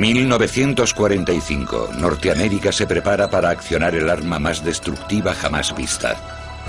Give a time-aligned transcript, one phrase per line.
[0.00, 1.90] 1945.
[1.98, 6.16] Norteamérica se prepara para accionar el arma más destructiva jamás vista.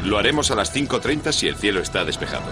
[0.04, 2.44] Lo haremos a las 5.30 si el cielo está despejado.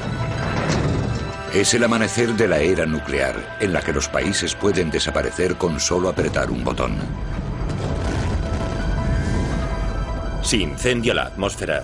[1.53, 5.81] Es el amanecer de la era nuclear, en la que los países pueden desaparecer con
[5.81, 6.95] solo apretar un botón.
[10.43, 11.83] Si incendia la atmósfera,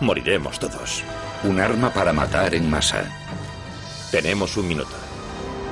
[0.00, 1.02] moriremos todos.
[1.44, 3.04] Un arma para matar en masa.
[4.10, 4.96] Tenemos un minuto.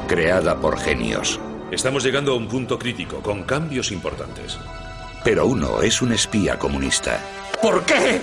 [0.08, 1.38] Creada por genios.
[1.74, 4.56] Estamos llegando a un punto crítico, con cambios importantes.
[5.24, 7.18] Pero uno es un espía comunista.
[7.60, 8.20] ¿Por qué?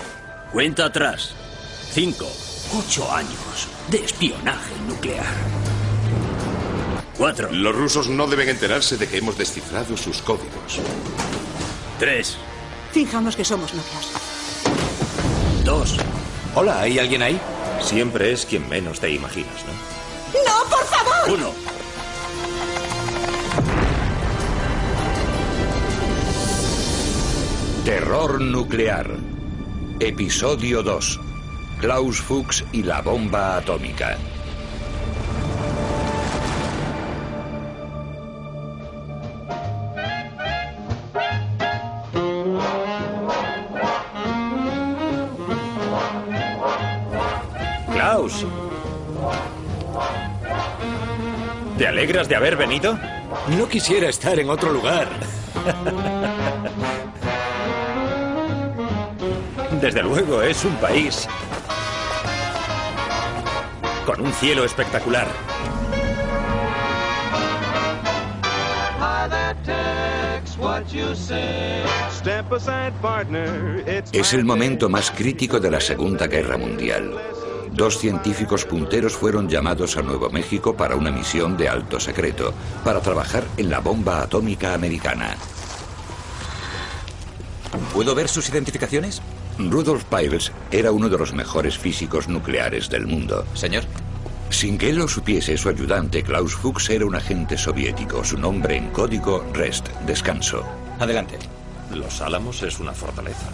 [0.54, 1.34] Cuenta atrás.
[1.92, 2.28] Cinco.
[2.74, 5.26] Ocho años de espionaje nuclear.
[7.18, 7.52] Cuatro.
[7.52, 10.80] Los rusos no deben enterarse de que hemos descifrado sus códigos.
[12.00, 12.38] Tres.
[12.94, 14.12] Fijamos que somos novios.
[15.66, 15.98] Dos.
[16.56, 17.40] Hola, ¿hay alguien ahí?
[17.82, 20.40] Siempre es quien menos te imaginas, ¿no?
[20.42, 21.38] ¡No, por favor!
[21.38, 21.71] Uno.
[27.86, 29.10] Terror nuclear.
[30.00, 31.20] Episodio 2.
[31.80, 34.20] Klaus Fuchs y la bomba atómica.
[47.92, 48.46] Klaus.
[51.80, 52.96] ¿Te alegras de haber venido?
[53.58, 55.08] No quisiera estar en otro lugar.
[59.82, 61.28] Desde luego, es un país
[64.06, 65.28] con un cielo espectacular.
[74.14, 77.16] Es el momento más crítico de la Segunda Guerra Mundial.
[77.72, 83.00] Dos científicos punteros fueron llamados a Nuevo México para una misión de alto secreto, para
[83.00, 85.36] trabajar en la bomba atómica americana.
[87.94, 89.22] ¿Puedo ver sus identificaciones?
[89.70, 93.46] Rudolf Peierls era uno de los mejores físicos nucleares del mundo.
[93.54, 93.84] Señor.
[94.50, 98.24] Sin que él lo supiese, su ayudante Klaus Fuchs era un agente soviético.
[98.24, 100.66] Su nombre en código Rest, descanso.
[101.00, 101.38] Adelante.
[101.94, 103.48] Los Álamos es una fortaleza.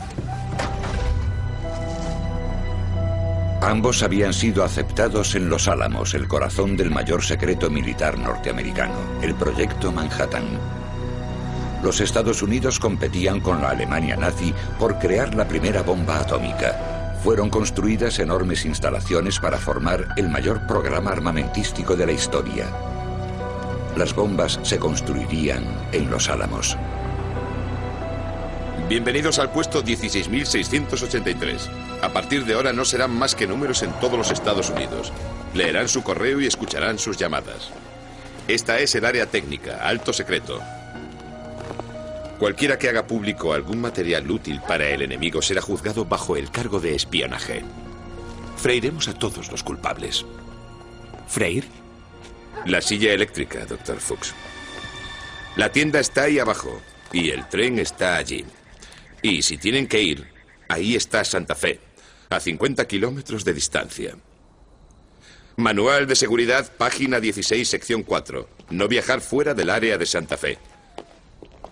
[3.62, 9.34] Ambos habían sido aceptados en Los Álamos, el corazón del mayor secreto militar norteamericano, el
[9.34, 10.46] Proyecto Manhattan.
[11.84, 17.16] Los Estados Unidos competían con la Alemania nazi por crear la primera bomba atómica.
[17.24, 22.66] Fueron construidas enormes instalaciones para formar el mayor programa armamentístico de la historia.
[23.96, 26.78] Las bombas se construirían en Los Álamos.
[28.90, 32.02] Bienvenidos al puesto 16.683.
[32.02, 35.12] A partir de ahora no serán más que números en todos los Estados Unidos.
[35.54, 37.70] Leerán su correo y escucharán sus llamadas.
[38.48, 40.62] Esta es el área técnica, alto secreto.
[42.40, 46.80] Cualquiera que haga público algún material útil para el enemigo será juzgado bajo el cargo
[46.80, 47.64] de espionaje.
[48.58, 50.24] Freiremos a todos los culpables.
[51.28, 51.66] ¿Freir?
[52.66, 54.36] La silla eléctrica, doctor Fuchs.
[55.56, 56.80] La tienda está ahí abajo
[57.12, 58.46] y el tren está allí.
[59.24, 60.28] Y si tienen que ir,
[60.70, 61.80] ahí está Santa Fe,
[62.30, 64.16] a 50 kilómetros de distancia.
[65.56, 68.47] Manual de seguridad, página 16, sección 4.
[68.70, 70.59] No viajar fuera del área de Santa Fe.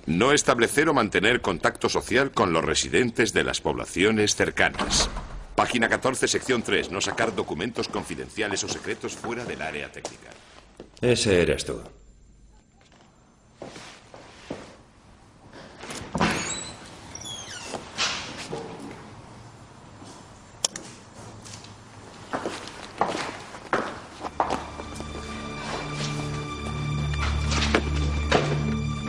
[0.08, 5.10] No establecer o mantener contacto social con los residentes de las poblaciones cercanas.
[5.56, 6.92] Página 14, sección 3.
[6.92, 10.30] No sacar documentos confidenciales o secretos fuera del área técnica.
[11.02, 11.82] Ese eres tú.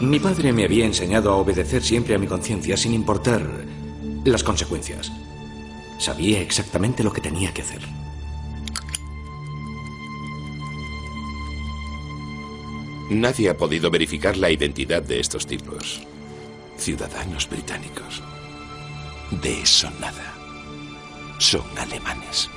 [0.07, 3.43] Mi padre me había enseñado a obedecer siempre a mi conciencia sin importar
[4.25, 5.11] las consecuencias.
[5.99, 7.81] Sabía exactamente lo que tenía que hacer.
[13.11, 16.01] Nadie ha podido verificar la identidad de estos tipos.
[16.79, 18.23] Ciudadanos británicos.
[19.43, 20.35] De eso nada.
[21.39, 22.49] Son alemanes.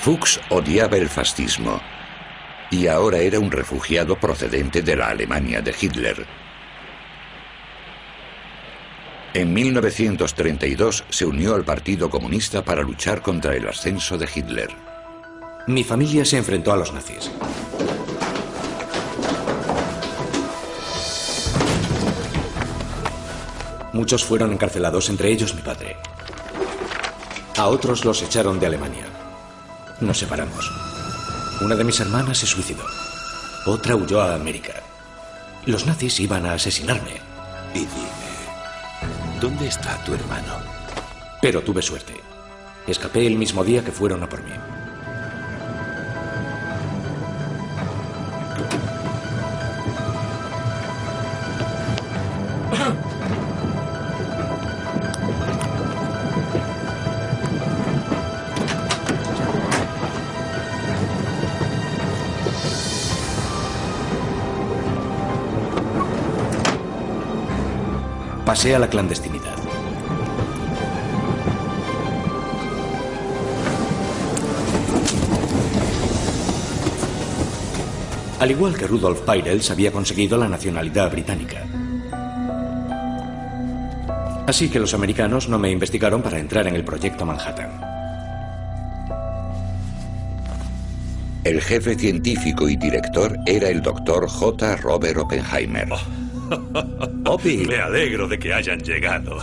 [0.00, 1.82] Fuchs odiaba el fascismo
[2.70, 6.26] y ahora era un refugiado procedente de la Alemania de Hitler.
[9.34, 14.70] En 1932 se unió al Partido Comunista para luchar contra el ascenso de Hitler.
[15.66, 17.30] Mi familia se enfrentó a los nazis.
[23.92, 25.96] Muchos fueron encarcelados, entre ellos mi padre.
[27.56, 29.06] A otros los echaron de Alemania.
[30.00, 30.83] Nos separamos.
[31.60, 32.84] Una de mis hermanas se suicidó.
[33.66, 34.74] Otra huyó a América.
[35.66, 37.20] Los nazis iban a asesinarme.
[37.72, 40.58] Y dime, ¿dónde está tu hermano?
[41.40, 42.14] Pero tuve suerte.
[42.86, 44.52] Escapé el mismo día que fueron a por mí.
[68.64, 69.56] Pasé a la clandestinidad.
[78.40, 81.62] Al igual que Rudolf Peirels había conseguido la nacionalidad británica.
[84.46, 87.68] Así que los americanos no me investigaron para entrar en el proyecto Manhattan.
[91.44, 94.76] El jefe científico y director era el doctor J.
[94.76, 96.23] Robert Oppenheimer.
[97.26, 99.38] Opie, Me alegro de que hayan llegado.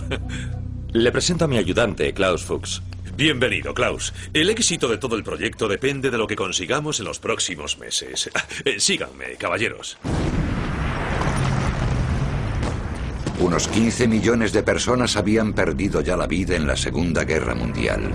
[0.92, 2.82] le presento a mi ayudante, Klaus Fuchs.
[3.16, 4.14] Bienvenido, Klaus.
[4.32, 8.30] El éxito de todo el proyecto depende de lo que consigamos en los próximos meses.
[8.64, 9.98] Eh, síganme, caballeros.
[13.38, 18.12] Unos 15 millones de personas habían perdido ya la vida en la Segunda Guerra Mundial.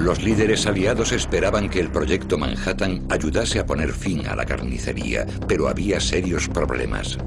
[0.00, 5.26] Los líderes aliados esperaban que el proyecto Manhattan ayudase a poner fin a la carnicería,
[5.46, 7.18] pero había serios problemas.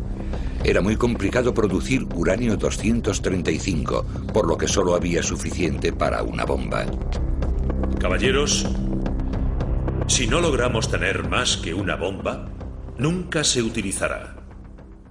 [0.63, 6.85] Era muy complicado producir uranio 235, por lo que solo había suficiente para una bomba.
[7.99, 8.67] Caballeros,
[10.07, 12.49] si no logramos tener más que una bomba,
[12.97, 14.42] nunca se utilizará.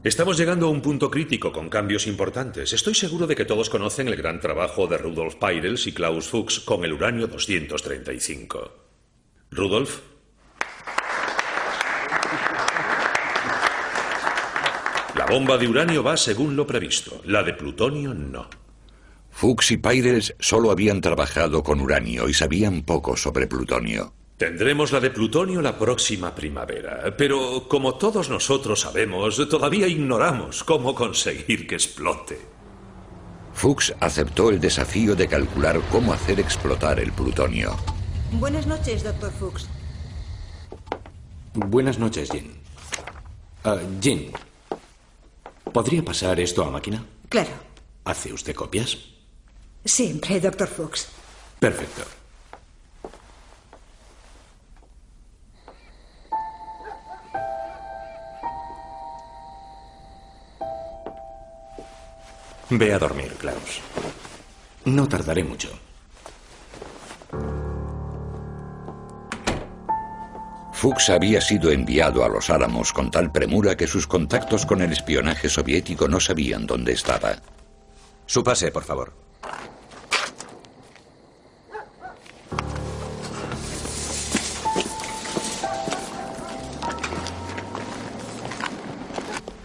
[0.05, 2.73] Estamos llegando a un punto crítico con cambios importantes.
[2.73, 6.59] Estoy seguro de que todos conocen el gran trabajo de Rudolf Peirels y Klaus Fuchs
[6.59, 8.73] con el uranio 235.
[9.53, 10.01] Rudolf,
[15.15, 18.51] la bomba de uranio va según lo previsto, la de plutonio no.
[19.31, 24.13] Fuchs y Peirels solo habían trabajado con uranio y sabían poco sobre plutonio.
[24.37, 30.95] Tendremos la de plutonio la próxima primavera, pero como todos nosotros sabemos, todavía ignoramos cómo
[30.95, 32.41] conseguir que explote.
[33.55, 37.77] Fuchs aceptó el desafío de calcular cómo hacer explotar el plutonio.
[38.33, 39.69] Buenas noches, doctor Fuchs.
[41.55, 42.51] Buenas noches, Jean.
[43.63, 44.33] Ah, Jean,
[45.73, 47.05] ¿podría pasar esto a máquina?
[47.29, 47.51] Claro.
[48.05, 48.99] ¿Hace usted copias?
[49.85, 51.09] Siempre, doctor Fuchs.
[51.61, 52.22] Perfecto.
[62.79, 63.81] Ve a dormir, Klaus.
[64.87, 65.69] No tardaré mucho.
[70.73, 74.91] Fuchs había sido enviado a los Álamos con tal premura que sus contactos con el
[74.91, 77.37] espionaje soviético no sabían dónde estaba.
[78.25, 79.13] Su pase, por favor.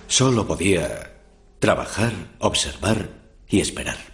[0.07, 1.17] Solo podía
[1.59, 3.09] trabajar, observar
[3.47, 3.97] y esperar.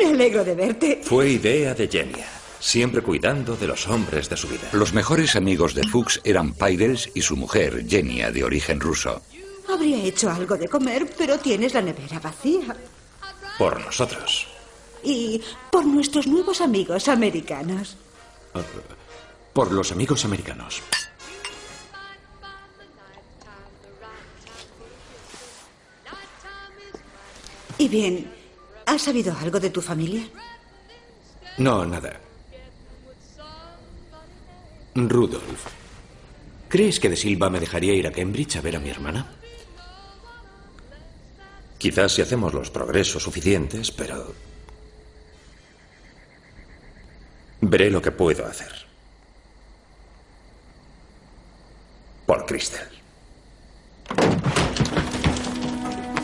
[0.00, 1.00] Me alegro de verte.
[1.02, 2.26] Fue idea de Genia,
[2.58, 4.68] siempre cuidando de los hombres de su vida.
[4.72, 9.22] Los mejores amigos de Fuchs eran Peirels y su mujer, Genia, de origen ruso.
[9.68, 12.76] Habría hecho algo de comer, pero tienes la nevera vacía.
[13.58, 14.46] Por nosotros.
[15.02, 17.96] Y por nuestros nuevos amigos americanos.
[19.52, 20.82] Por los amigos americanos.
[27.78, 28.30] Y bien,
[28.84, 30.28] ¿has sabido algo de tu familia?
[31.56, 32.20] No, nada.
[34.94, 35.66] Rudolf,
[36.68, 39.26] ¿crees que de Silva me dejaría ir a Cambridge a ver a mi hermana?
[41.78, 44.34] Quizás si hacemos los progresos suficientes, pero...
[47.60, 48.72] Veré lo que puedo hacer.
[52.26, 52.88] Por Crystal.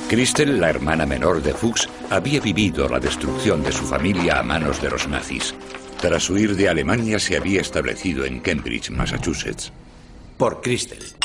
[0.08, 4.80] Christel, la hermana menor de Fuchs, había vivido la destrucción de su familia a manos
[4.80, 5.52] de los nazis.
[6.00, 9.72] Tras huir de Alemania se había establecido en Cambridge, Massachusetts.
[10.38, 11.15] Por Crystal.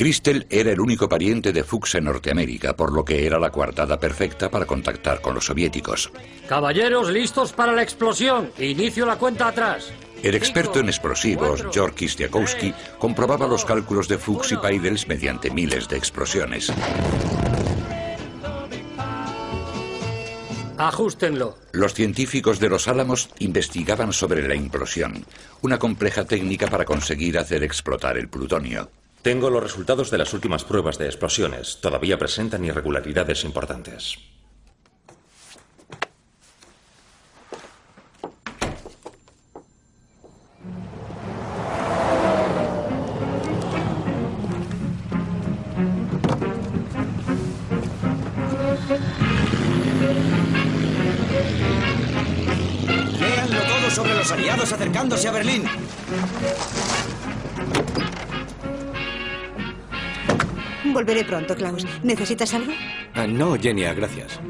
[0.00, 4.00] Christel era el único pariente de Fuchs en Norteamérica, por lo que era la coartada
[4.00, 6.10] perfecta para contactar con los soviéticos.
[6.48, 8.50] Caballeros, listos para la explosión.
[8.58, 9.92] Inicio la cuenta atrás.
[10.22, 15.86] El experto en explosivos, Georg Kistiakowski, comprobaba los cálculos de Fuchs y Paidels mediante miles
[15.86, 16.72] de explosiones.
[20.78, 21.58] Ajustenlo.
[21.72, 25.26] Los científicos de los Álamos investigaban sobre la implosión,
[25.60, 28.88] una compleja técnica para conseguir hacer explotar el plutonio.
[29.22, 31.78] Tengo los resultados de las últimas pruebas de explosiones.
[31.82, 34.16] Todavía presentan irregularidades importantes.
[53.20, 55.64] Léanlo todo sobre los aliados acercándose a Berlín.
[60.92, 61.86] Volveré pronto, Klaus.
[62.02, 62.72] ¿Necesitas algo?
[63.14, 64.40] Ah, no, Genia, gracias.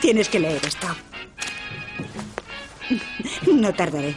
[0.00, 0.88] Tienes que leer esto.
[3.52, 4.16] No tardaré.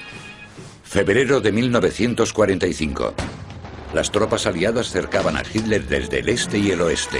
[0.83, 3.13] Febrero de 1945.
[3.93, 7.19] Las tropas aliadas cercaban a Hitler desde el este y el oeste.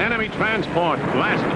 [0.00, 1.52] Enemy transport blasted.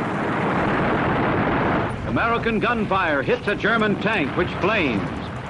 [2.09, 5.03] American gunfire hits a German tank which flames,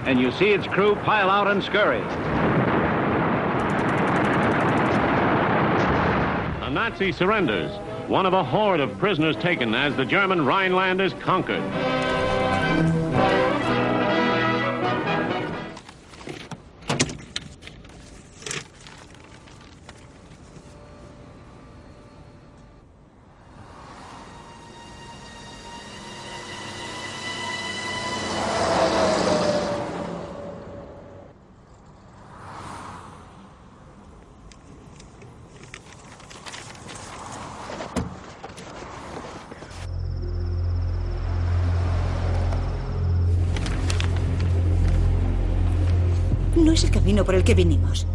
[0.06, 2.00] and you see its crew pile out and scurry.
[6.62, 7.70] A Nazi surrenders,
[8.08, 11.62] one of a horde of prisoners taken as the German Rhineland is conquered.
[47.28, 48.06] Por el que vinimos.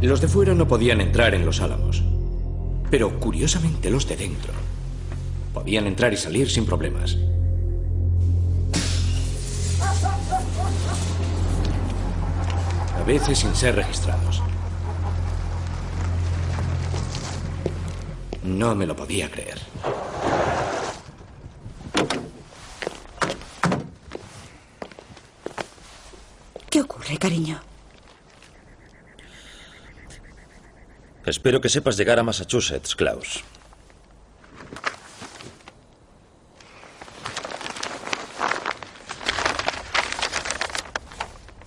[0.00, 2.02] Los de fuera no podían entrar en los álamos.
[2.90, 4.54] Pero curiosamente los de dentro
[5.52, 7.18] podían entrar y salir sin problemas.
[12.96, 14.42] A veces sin ser registrados.
[18.42, 19.60] No me lo podía creer.
[26.70, 27.60] ¿Qué ocurre, cariño?
[31.24, 33.44] Espero que sepas llegar a Massachusetts, Klaus.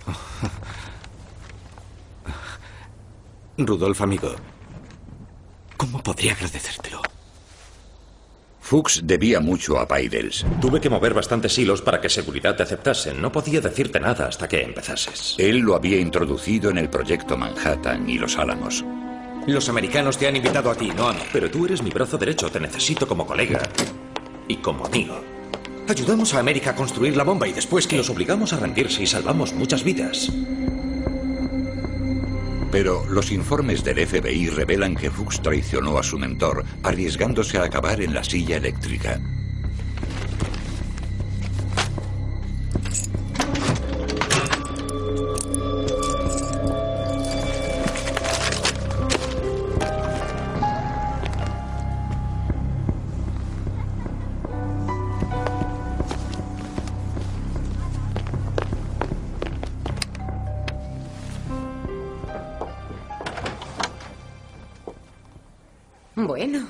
[3.56, 4.34] Rudolf, amigo.
[5.78, 7.00] ¿Cómo podría agradecértelo?
[8.64, 10.46] Fuchs debía mucho a Paidels.
[10.58, 13.20] Tuve que mover bastantes hilos para que seguridad te aceptasen.
[13.20, 15.34] No podía decirte nada hasta que empezases.
[15.36, 18.82] Él lo había introducido en el proyecto Manhattan y los Álamos.
[19.46, 21.20] Los americanos te han invitado a ti, no a mí.
[21.30, 22.50] Pero tú eres mi brazo derecho.
[22.50, 23.60] Te necesito como colega
[24.48, 25.20] y como amigo.
[25.86, 27.98] Ayudamos a América a construir la bomba y después que...
[27.98, 30.32] Los obligamos a rendirse y salvamos muchas vidas.
[32.74, 38.00] Pero los informes del FBI revelan que Fuchs traicionó a su mentor, arriesgándose a acabar
[38.02, 39.20] en la silla eléctrica.
[66.26, 66.66] Bueno.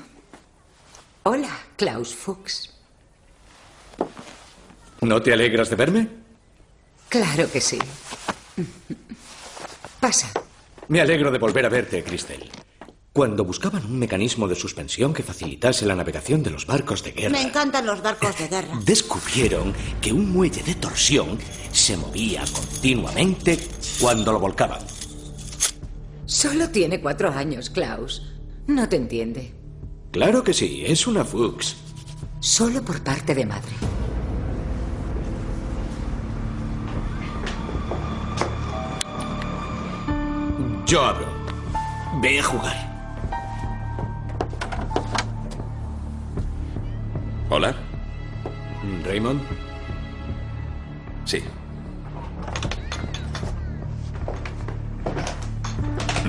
[1.23, 2.73] Hola, Klaus Fuchs.
[5.01, 6.09] ¿No te alegras de verme?
[7.09, 7.79] Claro que sí.
[9.99, 10.29] Pasa.
[10.89, 12.49] Me alegro de volver a verte, Cristel.
[13.13, 17.31] Cuando buscaban un mecanismo de suspensión que facilitase la navegación de los barcos de guerra,
[17.31, 18.77] Me encantan los barcos de guerra.
[18.83, 21.39] descubrieron que un muelle de torsión
[21.71, 23.57] se movía continuamente
[24.01, 24.81] cuando lo volcaban.
[26.25, 28.21] Solo tiene cuatro años, Klaus.
[28.67, 29.53] No te entiende.
[30.11, 31.75] Claro que sí, es una Fuchs.
[32.39, 33.73] Solo por parte de madre.
[40.85, 41.27] Yo abro.
[42.21, 42.95] Ve a jugar.
[47.49, 47.75] Hola.
[49.03, 49.41] Raymond.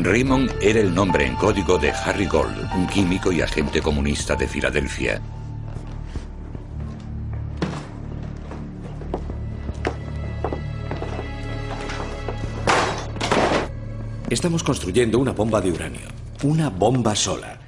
[0.05, 4.47] Raymond era el nombre en código de Harry Gold, un químico y agente comunista de
[4.47, 5.23] Filadelfia.
[14.29, 16.09] Estamos construyendo una bomba de uranio.
[16.43, 17.59] Una bomba sola.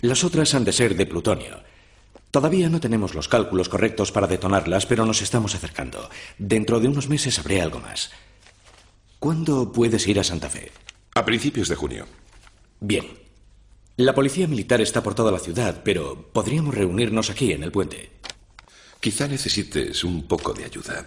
[0.00, 1.60] Las otras han de ser de plutonio.
[2.32, 6.08] Todavía no tenemos los cálculos correctos para detonarlas, pero nos estamos acercando.
[6.38, 8.10] Dentro de unos meses sabré algo más.
[9.18, 10.72] ¿Cuándo puedes ir a Santa Fe?
[11.14, 12.06] A principios de junio.
[12.80, 13.06] Bien.
[13.96, 18.10] La policía militar está por toda la ciudad, pero podríamos reunirnos aquí, en el puente.
[18.98, 21.06] Quizá necesites un poco de ayuda.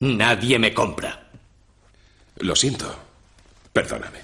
[0.00, 1.30] Nadie me compra.
[2.36, 2.94] Lo siento.
[3.72, 4.18] Perdóname.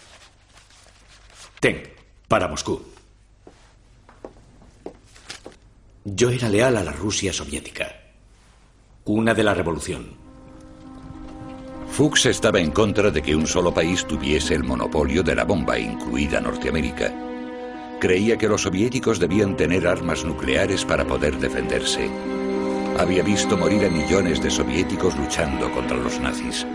[1.58, 1.90] Ten,
[2.28, 2.99] para Moscú.
[6.04, 7.94] Yo era leal a la Rusia soviética.
[9.04, 10.14] Una de la revolución.
[11.90, 15.78] Fuchs estaba en contra de que un solo país tuviese el monopolio de la bomba,
[15.78, 17.12] incluida Norteamérica.
[18.00, 22.08] Creía que los soviéticos debían tener armas nucleares para poder defenderse.
[22.98, 26.66] Había visto morir a millones de soviéticos luchando contra los nazis.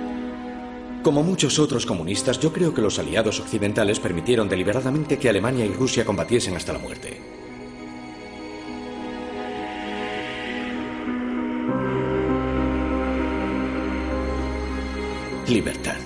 [1.02, 5.74] Como muchos otros comunistas, yo creo que los aliados occidentales permitieron deliberadamente que Alemania y
[5.74, 7.45] Rusia combatiesen hasta la muerte.
[15.48, 15.98] Libertad.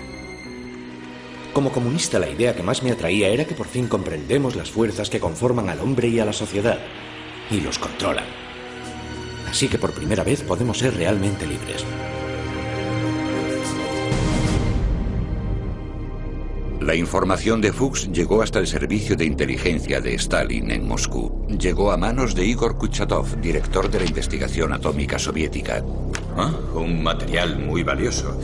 [1.53, 5.09] Como comunista la idea que más me atraía era que por fin comprendemos las fuerzas
[5.09, 6.77] que conforman al hombre y a la sociedad
[7.49, 8.25] y los controlan.
[9.49, 11.85] Así que por primera vez podemos ser realmente libres.
[16.81, 21.45] La información de Fuchs llegó hasta el servicio de inteligencia de Stalin en Moscú.
[21.47, 25.83] Llegó a manos de Igor Kuchatov, director de la investigación atómica soviética.
[26.35, 28.37] Ah, un material muy valioso.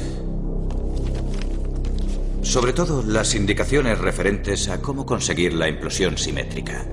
[2.46, 6.86] Sobre todo las indicaciones referentes a cómo conseguir la implosión simétrica.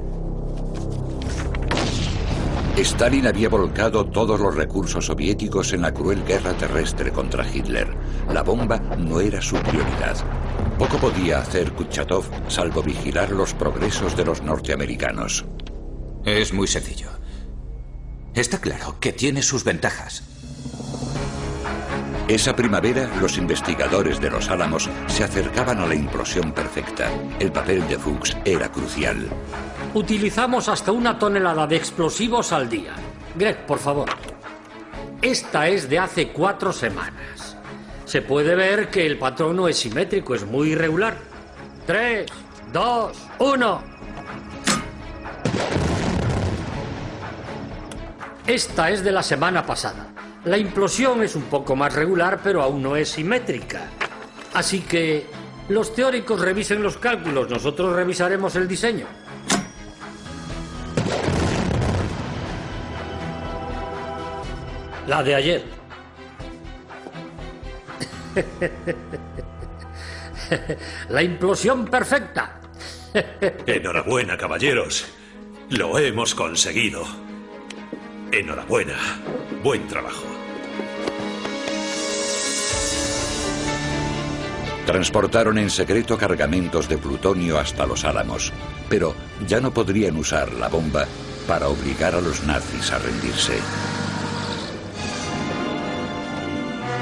[2.78, 7.86] Stalin había volcado todos los recursos soviéticos en la cruel guerra terrestre contra Hitler.
[8.32, 10.16] La bomba no era su prioridad.
[10.78, 15.44] Poco podía hacer Kuchatov salvo vigilar los progresos de los norteamericanos.
[16.24, 17.10] Es muy sencillo.
[18.34, 20.31] Está claro que tiene sus ventajas.
[22.32, 27.10] Esa primavera, los investigadores de los Álamos se acercaban a la implosión perfecta.
[27.38, 29.28] El papel de Fuchs era crucial.
[29.92, 32.94] Utilizamos hasta una tonelada de explosivos al día.
[33.34, 34.08] Greg, por favor.
[35.20, 37.58] Esta es de hace cuatro semanas.
[38.06, 41.18] Se puede ver que el patrón no es simétrico, es muy irregular.
[41.86, 42.30] Tres,
[42.72, 43.82] dos, uno.
[48.46, 50.11] Esta es de la semana pasada.
[50.44, 53.82] La implosión es un poco más regular, pero aún no es simétrica.
[54.54, 55.26] Así que
[55.68, 59.06] los teóricos revisen los cálculos, nosotros revisaremos el diseño.
[65.06, 65.64] La de ayer.
[71.08, 72.60] La implosión perfecta.
[73.66, 75.06] Enhorabuena, caballeros.
[75.70, 77.04] Lo hemos conseguido.
[78.30, 78.96] Enhorabuena.
[79.62, 80.31] Buen trabajo.
[84.86, 88.52] Transportaron en secreto cargamentos de plutonio hasta los Álamos,
[88.88, 89.14] pero
[89.46, 91.06] ya no podrían usar la bomba
[91.46, 93.60] para obligar a los nazis a rendirse.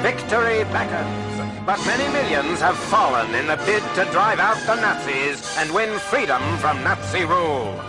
[0.03, 5.57] Victory beckons, but many millions have fallen in the bid to drive out the Nazis
[5.59, 7.79] and win freedom from Nazi rule.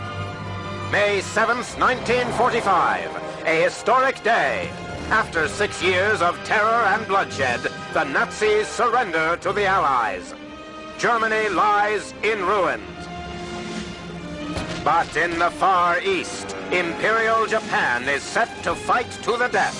[0.91, 3.09] May 7th, 1945,
[3.47, 4.71] a historic day.
[5.11, 7.61] After six years of terror and bloodshed,
[7.93, 10.35] the Nazis surrender to the Allies.
[10.99, 12.83] Germany lies in ruins.
[14.85, 19.77] But in the Far East, Imperial Japan is set to fight to the death,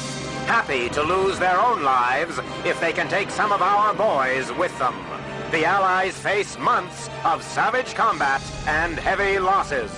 [0.47, 4.77] happy to lose their own lives if they can take some of our boys with
[4.79, 4.95] them.
[5.51, 9.91] The Allies face months of savage combat and heavy losses.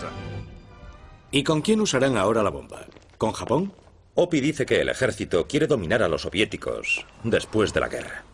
[1.32, 2.86] ¿Y con quién usarán ahora la bomba?
[3.18, 3.72] ¿Con Japón?
[4.16, 8.24] Opi dice que el ejército quiere dominar a los soviéticos después de la guerra.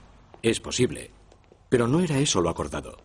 [0.42, 1.10] Es posible,
[1.70, 2.98] pero no era eso lo acordado.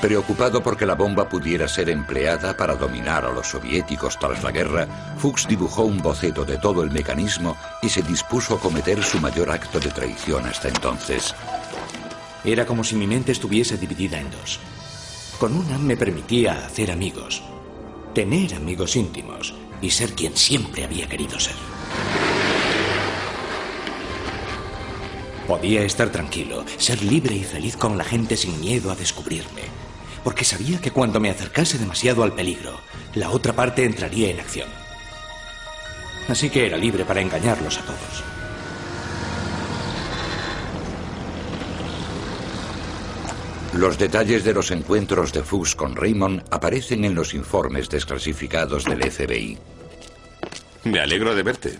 [0.00, 4.86] Preocupado porque la bomba pudiera ser empleada para dominar a los soviéticos tras la guerra,
[5.18, 9.50] Fuchs dibujó un boceto de todo el mecanismo y se dispuso a cometer su mayor
[9.50, 11.34] acto de traición hasta entonces.
[12.44, 14.60] Era como si mi mente estuviese dividida en dos.
[15.38, 17.42] Con una me permitía hacer amigos,
[18.12, 21.54] tener amigos íntimos y ser quien siempre había querido ser.
[25.46, 29.62] Podía estar tranquilo, ser libre y feliz con la gente sin miedo a descubrirme.
[30.24, 32.80] porque sabía que cuando me acercase demasiado al peligro,
[33.14, 34.68] la otra parte entraría en acción.
[36.28, 38.37] Así que era libre para engañarlos a todos.
[43.78, 49.08] Los detalles de los encuentros de Fuchs con Raymond aparecen en los informes desclasificados del
[49.08, 49.56] FBI.
[50.82, 51.78] Me alegro de verte.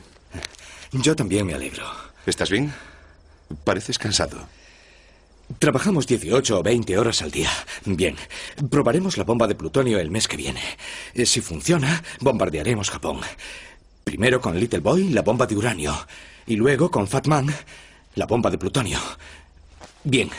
[0.93, 1.85] Yo también me alegro.
[2.25, 2.73] ¿Estás bien?
[3.65, 4.47] Pareces cansado.
[5.59, 7.51] Trabajamos 18 o 20 horas al día.
[7.85, 8.15] Bien,
[8.71, 10.63] probaremos la bomba de plutonio el mes que viene.
[11.15, 13.23] Eh, Si funciona, bombardearemos Japón.
[14.05, 15.97] Primero con Little Boy, la bomba de uranio.
[16.47, 17.53] Y luego con Fat Man,
[18.15, 19.01] la bomba de plutonio.
[20.05, 20.31] Bien,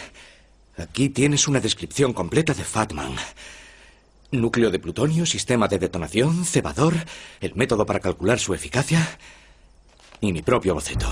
[0.81, 3.15] aquí tienes una descripción completa de Fat Man.
[4.31, 6.93] Núcleo de plutonio, sistema de detonación, cebador,
[7.41, 9.17] el método para calcular su eficacia
[10.21, 11.07] y mi propio boceto.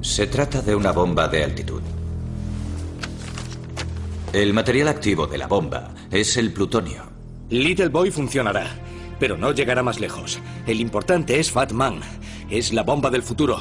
[0.00, 1.82] Se trata de una bomba de altitud.
[4.32, 7.04] El material activo de la bomba es el plutonio.
[7.50, 8.68] Little Boy funcionará,
[9.18, 10.38] pero no llegará más lejos.
[10.66, 12.00] El importante es Fat Man.
[12.50, 13.58] Es la bomba del futuro.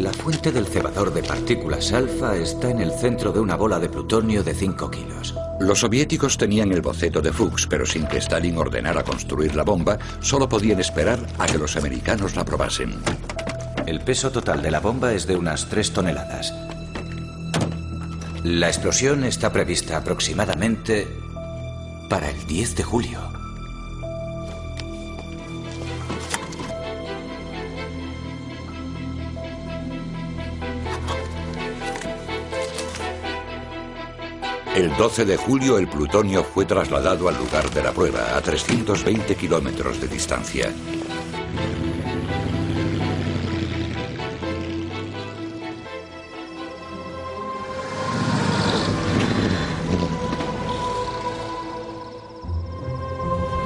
[0.00, 3.90] La fuente del cebador de partículas alfa está en el centro de una bola de
[3.90, 5.34] plutonio de 5 kilos.
[5.60, 9.98] Los soviéticos tenían el boceto de Fuchs, pero sin que Stalin ordenara construir la bomba,
[10.20, 12.94] solo podían esperar a que los americanos la probasen.
[13.84, 16.54] El peso total de la bomba es de unas 3 toneladas.
[18.44, 21.06] La explosión está prevista aproximadamente
[22.08, 23.41] para el 10 de julio.
[34.82, 39.36] El 12 de julio el plutonio fue trasladado al lugar de la prueba, a 320
[39.36, 40.74] kilómetros de distancia.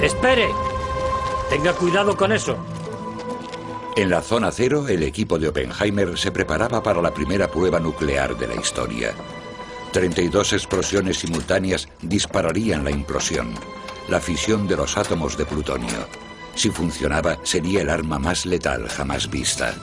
[0.02, 0.48] ¡Espere!
[1.48, 2.58] Tenga cuidado con eso.
[3.96, 8.36] En la zona cero, el equipo de Oppenheimer se preparaba para la primera prueba nuclear
[8.36, 9.14] de la historia.
[9.96, 13.54] 32 explosiones simultáneas dispararían la implosión,
[14.10, 16.06] la fisión de los átomos de plutonio.
[16.54, 19.74] Si funcionaba, sería el arma más letal jamás vista.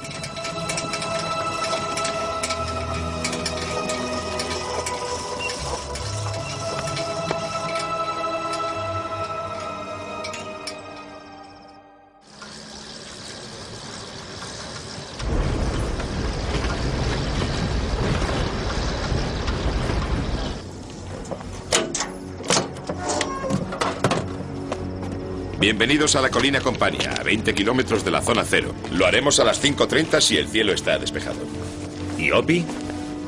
[25.74, 28.76] Bienvenidos a la Colina Compañía, a 20 kilómetros de la zona cero.
[28.92, 31.40] Lo haremos a las 5.30 si el cielo está despejado.
[32.16, 32.64] ¿Y Opi?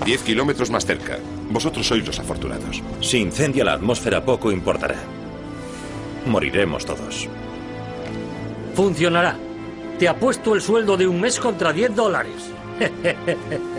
[0.05, 1.17] 10 kilómetros más cerca.
[1.49, 2.83] Vosotros sois los afortunados.
[3.01, 4.97] Si incendia la atmósfera, poco importará.
[6.27, 7.27] Moriremos todos.
[8.75, 9.35] Funcionará.
[9.97, 12.51] Te apuesto el sueldo de un mes contra 10 dólares.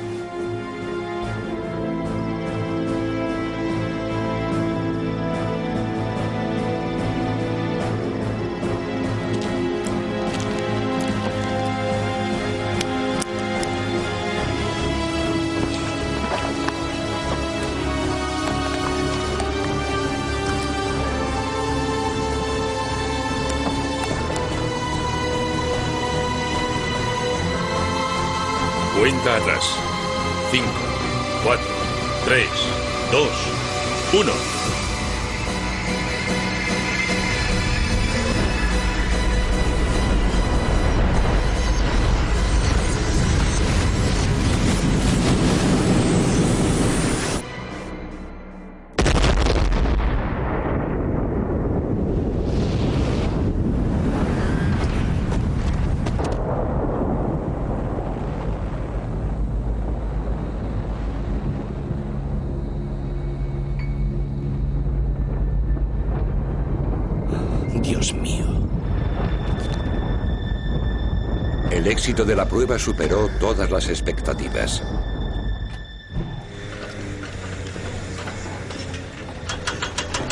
[72.57, 74.83] prueba superó todas las expectativas.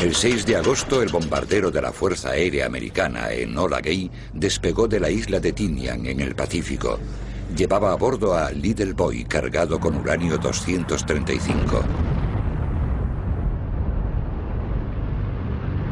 [0.01, 5.01] El 6 de agosto, el bombardero de la Fuerza Aérea Americana, Enola Gay, despegó de
[5.01, 6.99] la isla de Tinian, en el Pacífico.
[7.55, 11.83] Llevaba a bordo a Little Boy cargado con uranio 235.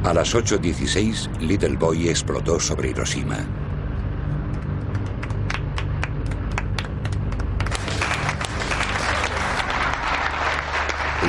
[0.02, 3.62] A las 8.16, Little Boy explotó sobre Hiroshima.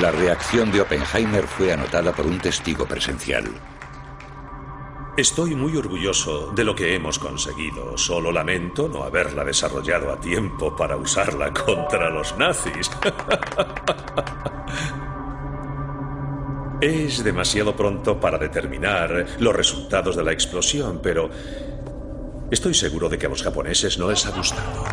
[0.02, 3.46] La reacción de Oppenheimer fue anotada por un testigo presencial.
[5.16, 7.96] Estoy muy orgulloso de lo que hemos conseguido.
[7.98, 12.90] Solo lamento no haberla desarrollado a tiempo para usarla contra los nazis.
[16.82, 21.30] es demasiado pronto para determinar los resultados de la explosión, pero
[22.50, 24.84] estoy seguro de que a los japoneses no les ha gustado.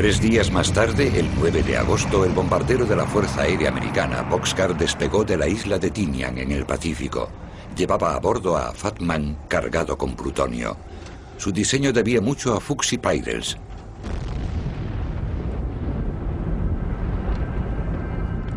[0.00, 4.22] Tres días más tarde, el 9 de agosto, el bombardero de la Fuerza Aérea Americana,
[4.22, 7.28] Boxcar, despegó de la isla de Tinian, en el Pacífico.
[7.76, 10.78] Llevaba a bordo a Fatman cargado con plutonio.
[11.36, 13.58] Su diseño debía mucho a y Peidels.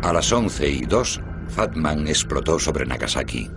[0.00, 3.50] A las 11 y 2, Fatman explotó sobre Nagasaki.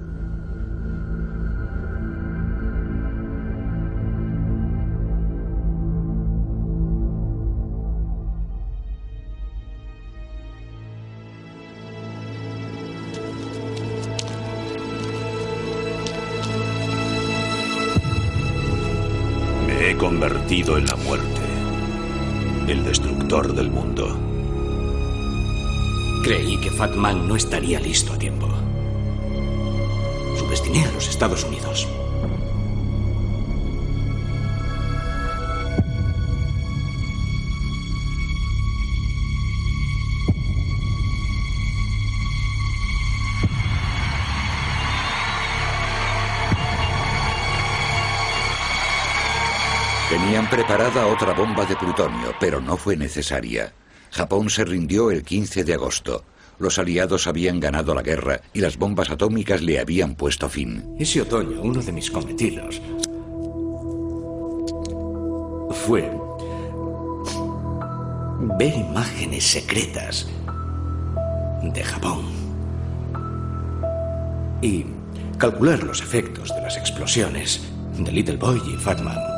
[19.97, 21.41] Convertido en la muerte,
[22.67, 24.15] el destructor del mundo.
[26.23, 28.47] Creí que Fatman no estaría listo a tiempo.
[30.37, 31.87] Subestimé a los Estados Unidos.
[50.57, 53.73] Preparada otra bomba de plutonio, pero no fue necesaria.
[54.09, 56.23] Japón se rindió el 15 de agosto.
[56.57, 60.95] Los aliados habían ganado la guerra y las bombas atómicas le habían puesto fin.
[60.97, 62.81] Ese otoño, uno de mis cometidos
[65.85, 66.09] fue
[68.57, 70.27] ver imágenes secretas
[71.61, 72.25] de Japón
[74.63, 74.87] y
[75.37, 77.61] calcular los efectos de las explosiones
[77.99, 79.36] de Little Boy y Fatman.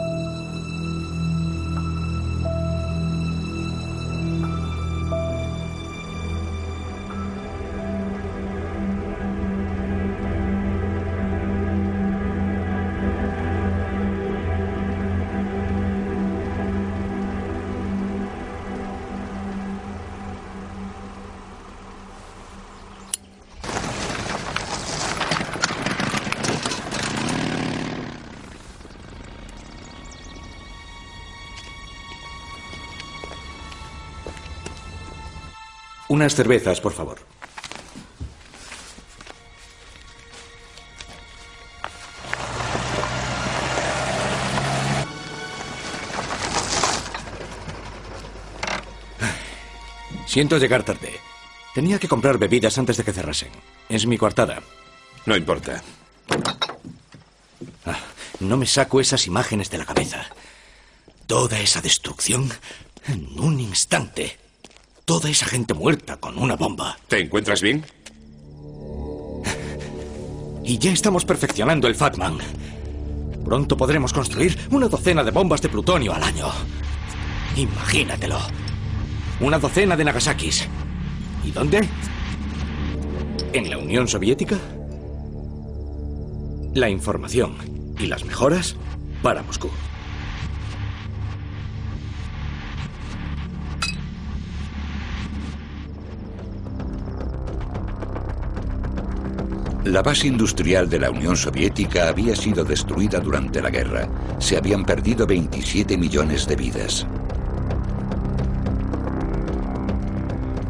[36.19, 37.17] Unas cervezas, por favor.
[50.25, 51.21] Siento llegar tarde.
[51.73, 53.51] Tenía que comprar bebidas antes de que cerrasen.
[53.87, 54.61] Es mi coartada.
[55.25, 55.81] No importa.
[57.85, 57.97] Ah,
[58.41, 60.25] no me saco esas imágenes de la cabeza.
[61.27, 62.51] Toda esa destrucción
[63.07, 64.38] en un instante.
[65.09, 66.95] Toda esa gente muerta con una bomba.
[67.07, 67.83] ¿Te encuentras bien?
[70.63, 72.37] Y ya estamos perfeccionando el Fatman.
[73.43, 76.45] Pronto podremos construir una docena de bombas de plutonio al año.
[77.55, 78.37] Imagínatelo.
[79.39, 80.67] Una docena de Nagasakis.
[81.43, 81.89] ¿Y dónde?
[83.51, 84.59] ¿En la Unión Soviética?
[86.75, 87.55] La información
[87.97, 88.75] y las mejoras
[89.23, 89.71] para Moscú.
[99.89, 104.07] La base industrial de la Unión Soviética había sido destruida durante la guerra.
[104.37, 107.07] Se habían perdido 27 millones de vidas.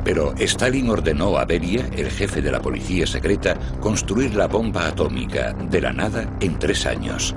[0.06, 5.52] Pero Stalin ordenó a Beria, el jefe de la policía secreta, construir la bomba atómica
[5.52, 7.36] de la nada en tres años.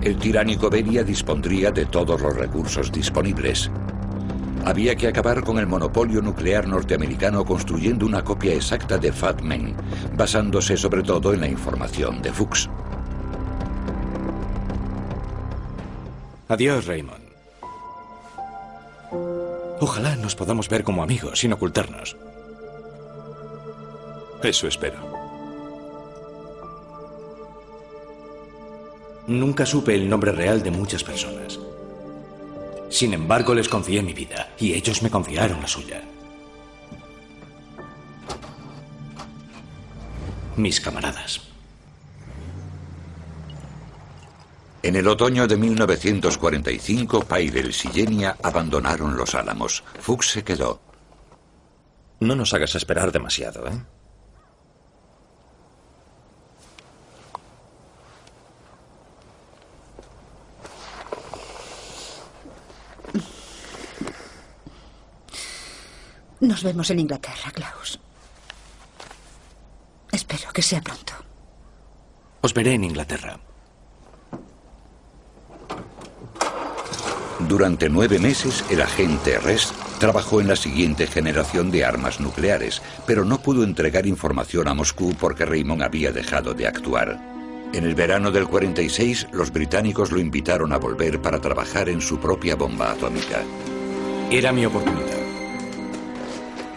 [0.00, 3.70] El tiránico Beria dispondría de todos los recursos disponibles.
[4.70, 9.74] Había que acabar con el monopolio nuclear norteamericano construyendo una copia exacta de Fat Man,
[10.16, 12.70] basándose sobre todo en la información de Fuchs.
[16.46, 17.24] Adiós, Raymond.
[19.80, 22.16] Ojalá nos podamos ver como amigos sin ocultarnos.
[24.40, 24.98] Eso espero.
[29.26, 31.58] Nunca supe el nombre real de muchas personas.
[32.90, 36.02] Sin embargo, les confié mi vida y ellos me confiaron la suya.
[40.56, 41.40] Mis camaradas.
[44.82, 49.84] En el otoño de 1945, Pyrels y Genia abandonaron los Álamos.
[50.00, 50.80] Fuchs se quedó.
[52.18, 53.82] No nos hagas esperar demasiado, ¿eh?
[66.40, 68.00] Nos vemos en Inglaterra, Klaus.
[70.10, 71.12] Espero que sea pronto.
[72.40, 73.38] Os veré en Inglaterra.
[77.40, 83.24] Durante nueve meses, el agente Rest trabajó en la siguiente generación de armas nucleares, pero
[83.24, 87.18] no pudo entregar información a Moscú porque Raymond había dejado de actuar.
[87.72, 92.18] En el verano del 46, los británicos lo invitaron a volver para trabajar en su
[92.18, 93.42] propia bomba atómica.
[94.30, 95.19] Era mi oportunidad.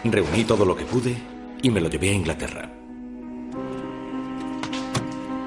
[0.04, 1.16] Reuní todo lo que pude
[1.62, 2.70] y me lo llevé a Inglaterra.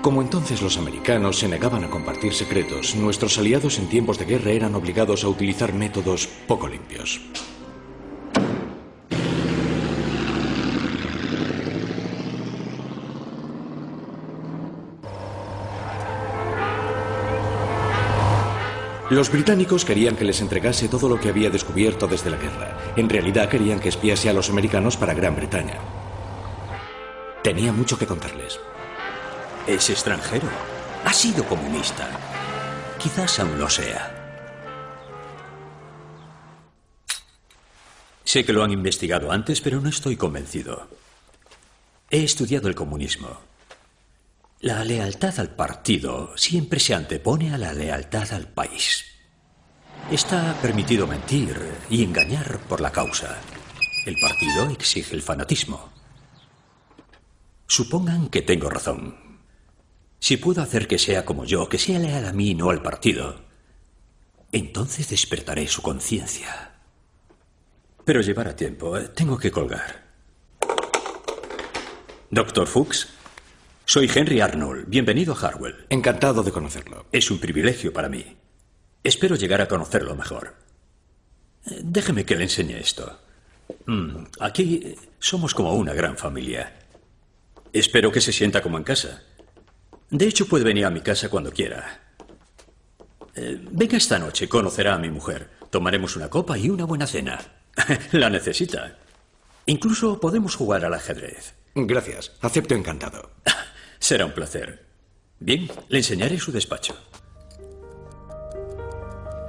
[0.01, 4.51] Como entonces los americanos se negaban a compartir secretos, nuestros aliados en tiempos de guerra
[4.51, 7.21] eran obligados a utilizar métodos poco limpios.
[19.09, 22.77] Los británicos querían que les entregase todo lo que había descubierto desde la guerra.
[22.97, 25.79] En realidad querían que espiase a los americanos para Gran Bretaña.
[27.41, 28.59] Tenía mucho que contarles.
[29.65, 30.49] Es extranjero.
[31.05, 32.09] Ha sido comunista.
[32.99, 34.13] Quizás aún lo sea.
[38.25, 40.89] Sé que lo han investigado antes, pero no estoy convencido.
[42.09, 43.39] He estudiado el comunismo.
[44.59, 49.05] La lealtad al partido siempre se antepone a la lealtad al país.
[50.09, 51.55] Está permitido mentir
[51.91, 53.37] y engañar por la causa.
[54.07, 55.91] El partido exige el fanatismo.
[57.67, 59.39] Supongan que tengo razón.
[60.17, 62.81] Si puedo hacer que sea como yo, que sea leal a mí y no al
[62.81, 63.45] partido,
[64.51, 66.79] entonces despertaré su conciencia.
[68.03, 68.99] Pero llevará tiempo.
[69.13, 70.07] Tengo que colgar.
[72.31, 73.16] Doctor Fuchs,
[73.87, 74.85] soy Henry Arnold.
[74.87, 75.85] Bienvenido a Harwell.
[75.89, 77.05] Encantado de conocerlo.
[77.13, 78.37] Es un privilegio para mí.
[79.03, 80.55] Espero llegar a conocerlo mejor.
[81.65, 83.17] Eh, Déjeme que le enseñe esto.
[83.85, 86.75] Mm, Aquí somos como una gran familia.
[87.71, 89.23] Espero que se sienta como en casa.
[90.09, 92.01] De hecho, puede venir a mi casa cuando quiera.
[93.35, 95.49] Eh, Venga esta noche, conocerá a mi mujer.
[95.69, 97.39] Tomaremos una copa y una buena cena.
[98.11, 98.97] La necesita.
[99.65, 101.55] Incluso podemos jugar al ajedrez.
[101.73, 102.33] Gracias.
[102.41, 103.31] Acepto encantado.
[103.99, 104.85] Será un placer.
[105.39, 106.95] Bien, le enseñaré su despacho.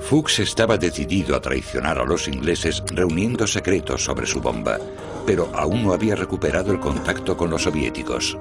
[0.01, 4.79] Fuchs estaba decidido a traicionar a los ingleses reuniendo secretos sobre su bomba,
[5.27, 8.39] pero aún no había recuperado el contacto con los soviéticos.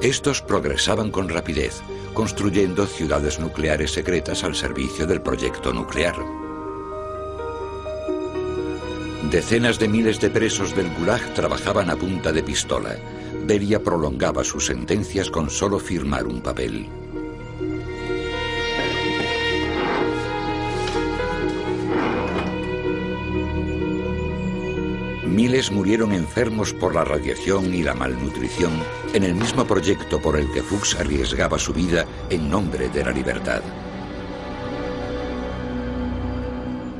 [0.00, 1.82] Estos progresaban con rapidez,
[2.14, 6.14] construyendo ciudades nucleares secretas al servicio del proyecto nuclear.
[9.30, 12.96] Decenas de miles de presos del Gulag trabajaban a punta de pistola.
[13.46, 16.86] Beria prolongaba sus sentencias con solo firmar un papel.
[25.38, 28.72] Miles murieron enfermos por la radiación y la malnutrición
[29.14, 33.12] en el mismo proyecto por el que Fuchs arriesgaba su vida en nombre de la
[33.12, 33.62] libertad.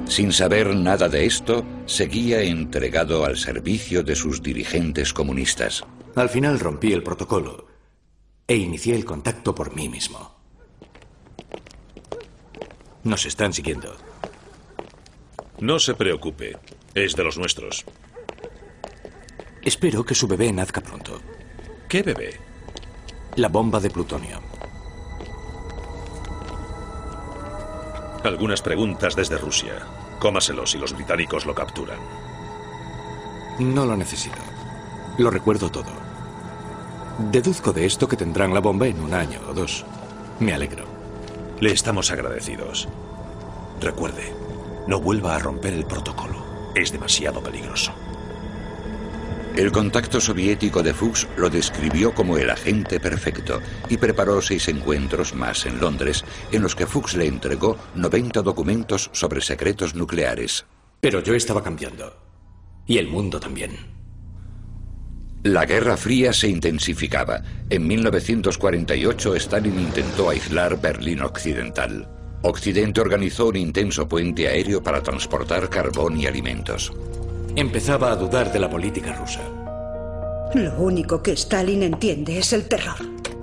[0.07, 5.85] Sin saber nada de esto, seguía entregado al servicio de sus dirigentes comunistas.
[6.14, 7.66] Al final rompí el protocolo
[8.47, 10.35] e inicié el contacto por mí mismo.
[13.05, 13.94] Nos están siguiendo.
[15.61, 16.57] No se preocupe.
[16.95, 17.85] Es de los nuestros.
[19.62, 21.20] Espero que su bebé nazca pronto.
[21.89, 22.39] ¿Qué bebé?
[23.37, 24.41] La bomba de plutonio.
[28.24, 29.87] Algunas preguntas desde Rusia.
[30.18, 31.99] Cómaselo si los británicos lo capturan.
[33.59, 34.39] No lo necesito.
[35.19, 35.91] Lo recuerdo todo.
[37.33, 39.85] Deduzco de esto que tendrán la bomba en un año o dos.
[40.39, 40.85] Me alegro.
[41.61, 42.89] Le estamos agradecidos.
[43.81, 44.33] Recuerde,
[44.87, 46.71] no vuelva a romper el protocolo.
[46.77, 47.93] Es demasiado peligroso.
[49.57, 55.35] El contacto soviético de Fuchs lo describió como el agente perfecto y preparó seis encuentros
[55.35, 60.64] más en Londres en los que Fuchs le entregó 90 documentos sobre secretos nucleares.
[61.01, 62.14] Pero yo estaba cambiando.
[62.87, 63.97] Y el mundo también.
[65.45, 67.43] La Guerra Fría se intensificaba.
[67.70, 72.09] En 1948 Stalin intentó aislar Berlín Occidental.
[72.43, 76.93] Occidente organizó un intenso puente aéreo para transportar carbón y alimentos.
[77.55, 79.43] Empezaba a dudar de la política rusa.
[80.55, 82.97] Lo único que Stalin entiende es el terror.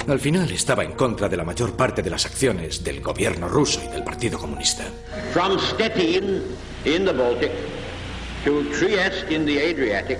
[0.08, 3.82] Al final estaba en contra de la mayor parte de las acciones del gobierno ruso
[3.84, 4.84] y del Partido Comunista.
[5.34, 6.44] From Stettin
[6.84, 7.52] in the Baltic
[8.44, 10.20] to Trieste in the Adriatic,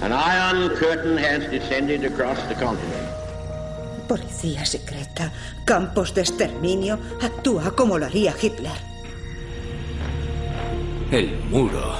[0.00, 3.08] an iron curtain has descended across the continent.
[4.06, 5.32] Policía secreta,
[5.64, 8.78] campos de exterminio, actúa como lo haría Hitler.
[11.10, 11.96] El muro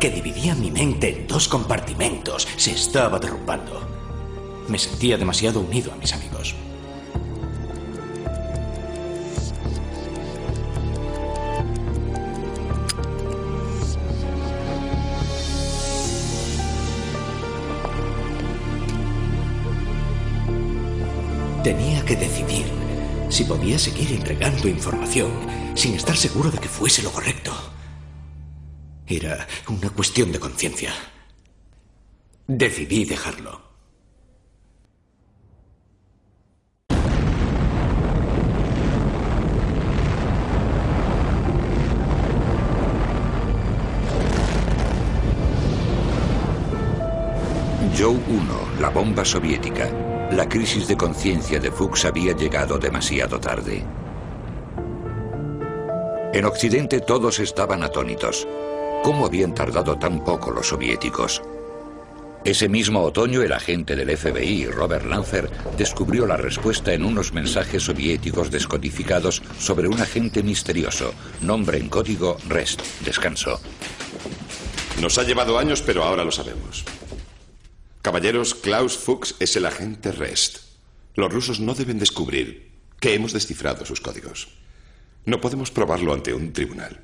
[0.00, 3.80] que dividía mi mente en dos compartimentos se estaba derrumbando.
[4.68, 6.56] Me sentía demasiado unido a mis amigos.
[21.62, 22.66] Tenía que decidir
[23.28, 25.30] si podía seguir entregando información
[25.74, 27.52] sin estar seguro de que fuese lo correcto.
[29.06, 30.90] Era una cuestión de conciencia.
[32.48, 33.62] Decidí dejarlo.
[47.96, 50.11] Joe 1, la bomba soviética.
[50.32, 53.84] La crisis de conciencia de Fuchs había llegado demasiado tarde.
[56.32, 58.48] En Occidente todos estaban atónitos.
[59.02, 61.42] ¿Cómo habían tardado tan poco los soviéticos?
[62.44, 67.82] Ese mismo otoño el agente del FBI, Robert Lancer, descubrió la respuesta en unos mensajes
[67.82, 71.12] soviéticos descodificados sobre un agente misterioso,
[71.42, 73.60] nombre en código REST, descanso.
[74.98, 76.86] Nos ha llevado años, pero ahora lo sabemos.
[78.02, 80.58] Caballeros, Klaus Fuchs es el agente REST.
[81.14, 84.48] Los rusos no deben descubrir que hemos descifrado sus códigos.
[85.24, 87.00] No podemos probarlo ante un tribunal.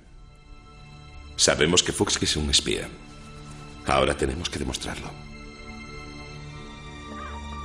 [1.37, 2.89] Sabemos que Fuchs es un espía.
[3.87, 5.13] Ahora tenemos que demostrarlo.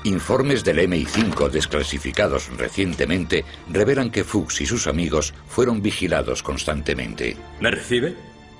[0.03, 7.35] Informes del MI5 desclasificados recientemente revelan que Fuchs y sus amigos fueron vigilados constantemente.
[7.59, 8.15] ¿Le recibe?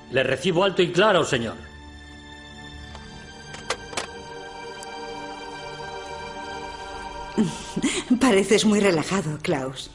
[0.10, 1.73] Le recibo alto y claro, señor.
[8.24, 9.92] Pareces muy relajado, Klaus.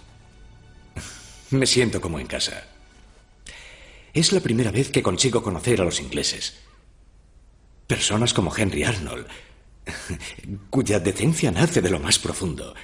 [1.50, 2.62] Me siento como en casa.
[4.12, 6.62] Es la primera vez que consigo conocer a los ingleses.
[7.86, 9.26] Personas como Henry Arnold,
[10.68, 12.74] cuya decencia nace de lo más profundo.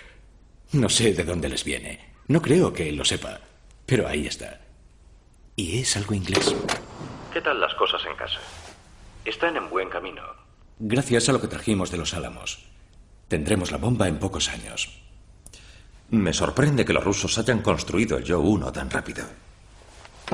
[0.73, 2.15] No sé de dónde les viene.
[2.27, 3.43] No creo que él lo sepa,
[3.85, 4.63] pero ahí está.
[5.57, 6.57] Y es algo inglés.
[7.35, 8.41] ¿Qué tal las cosas en casa?
[9.27, 10.23] Están en buen camino.
[10.79, 12.65] Gracias a lo que trajimos de los Álamos.
[13.29, 15.04] Tendremos la bomba en pocos años.
[16.11, 19.25] Me sorprende que los rusos hayan construido el Yo-1 tan rápido.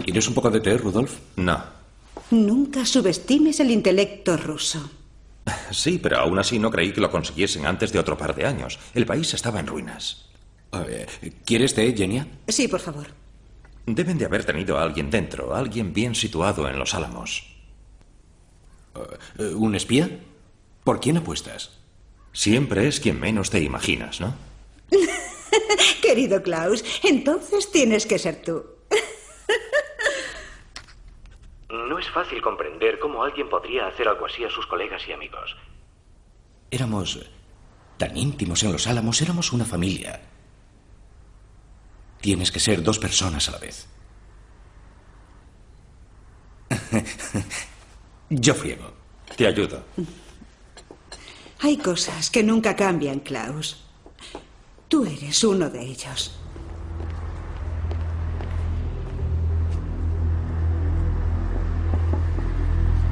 [0.05, 1.19] ¿Quieres un poco de té, Rudolf?
[1.37, 1.63] No.
[2.31, 4.91] Nunca subestimes el intelecto ruso.
[5.73, 8.79] Sí, pero aún así no creí que lo consiguiesen antes de otro par de años.
[8.95, 10.27] El país estaba en ruinas.
[10.73, 11.09] Ver,
[11.45, 12.27] ¿Quieres té, Genia?
[12.47, 13.09] Sí, por favor.
[13.87, 17.47] Deben de haber tenido a alguien dentro, alguien bien situado en los álamos.
[19.39, 20.21] Uh, ¿Un espía?
[20.85, 21.71] ¿Por quién apuestas?
[22.33, 24.35] Siempre es quien menos te imaginas, ¿no?
[26.03, 28.65] Querido Klaus, entonces tienes que ser tú.
[31.69, 35.57] No es fácil comprender cómo alguien podría hacer algo así a sus colegas y amigos.
[36.71, 37.21] Éramos
[37.97, 40.21] tan íntimos en los álamos, éramos una familia.
[42.21, 43.87] Tienes que ser dos personas a la vez.
[48.31, 48.93] Yo friego.
[49.37, 49.83] Te ayudo.
[51.61, 53.85] Hay cosas que nunca cambian, Klaus.
[54.91, 56.37] Tú eres uno de ellos.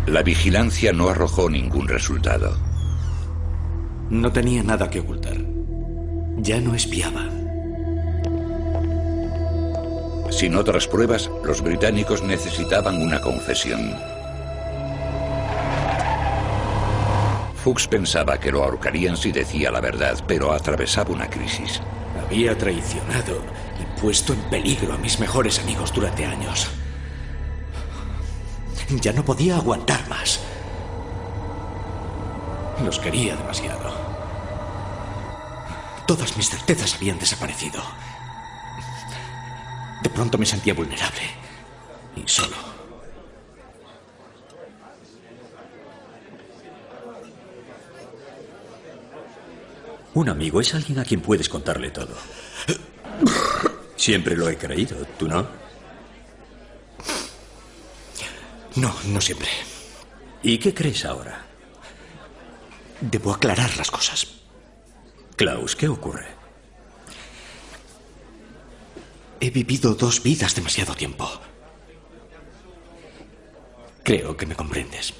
[0.09, 2.59] La vigilancia no arrojó ningún resultado.
[4.11, 5.37] No tenía nada que ocultar.
[6.39, 7.29] Ya no espiaba.
[10.31, 13.95] Sin otras pruebas, los británicos necesitaban una confesión.
[17.63, 21.81] Fuchs pensaba que lo ahorcarían si decía la verdad, pero atravesaba una crisis.
[22.25, 23.43] Había traicionado
[23.81, 26.69] y puesto en peligro a mis mejores amigos durante años.
[29.01, 30.41] Ya no podía aguantar más.
[32.85, 33.93] Los quería demasiado.
[36.07, 37.83] Todas mis certezas habían desaparecido.
[40.03, 41.23] De pronto me sentía vulnerable
[42.17, 42.78] y solo.
[50.19, 52.13] Un amigo es alguien a quien puedes contarle todo.
[53.95, 55.47] Siempre lo he creído, ¿tú no?
[58.75, 59.49] No, no siempre.
[60.43, 61.47] ¿Y qué crees ahora?
[63.01, 64.27] Debo aclarar las cosas.
[65.37, 66.27] Klaus, ¿qué ocurre?
[69.39, 71.31] He vivido dos vidas demasiado tiempo.
[74.03, 75.15] Creo que me comprendes.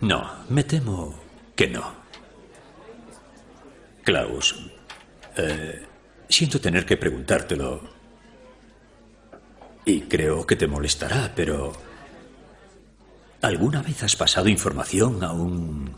[0.00, 1.14] No, me temo
[1.54, 1.99] que no.
[4.02, 4.56] Klaus,
[5.36, 5.86] eh,
[6.28, 7.80] siento tener que preguntártelo.
[9.84, 11.72] Y creo que te molestará, pero...
[13.42, 15.96] ¿Alguna vez has pasado información a un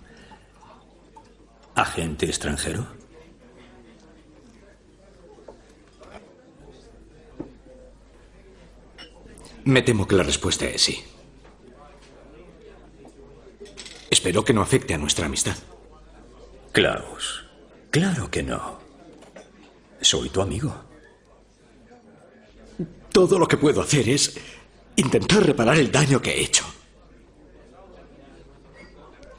[1.74, 2.86] agente extranjero?
[9.64, 11.02] Me temo que la respuesta es sí.
[14.10, 15.56] Espero que no afecte a nuestra amistad.
[16.72, 17.41] Klaus,
[17.92, 18.80] claro que no.
[20.00, 20.74] Soy tu amigo.
[23.12, 24.36] Todo lo que puedo hacer es
[24.96, 26.64] intentar reparar el daño que he hecho.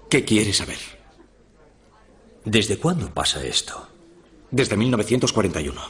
[0.09, 0.77] ¿Qué quieres saber?
[2.45, 3.89] ¿Desde cuándo pasa esto?
[4.51, 5.81] Desde 1941.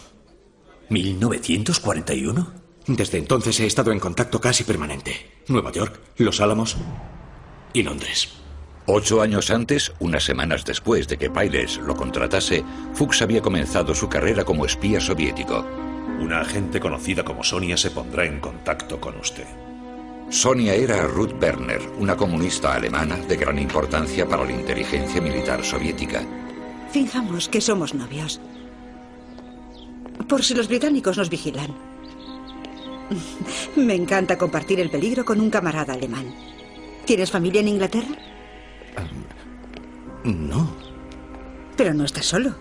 [0.89, 2.47] ¿1941?
[2.87, 5.41] Desde entonces he estado en contacto casi permanente.
[5.47, 6.77] Nueva York, Los Álamos
[7.73, 8.42] y Londres.
[8.85, 14.09] Ocho años antes, unas semanas después de que Piles lo contratase, Fuchs había comenzado su
[14.09, 15.65] carrera como espía soviético.
[16.19, 19.47] Una agente conocida como Sonia se pondrá en contacto con usted.
[20.29, 26.21] Sonia era Ruth Werner, una comunista alemana de gran importancia para la inteligencia militar soviética.
[26.91, 28.41] Fijamos que somos novios.
[30.27, 31.73] Por si los británicos nos vigilan.
[33.77, 36.33] Me encanta compartir el peligro con un camarada alemán.
[37.05, 38.32] ¿Tienes familia en Inglaterra?
[40.23, 40.75] No.
[41.75, 42.55] Pero no estás solo.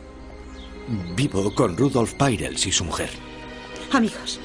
[1.15, 3.11] Vivo con Rudolf Peirels y su mujer.
[3.93, 4.41] Amigos.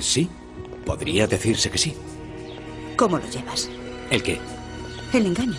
[0.00, 0.28] Sí,
[0.84, 1.94] podría decirse que sí.
[2.96, 3.68] ¿Cómo lo llevas?
[4.10, 4.38] ¿El qué?
[5.12, 5.58] El engaño.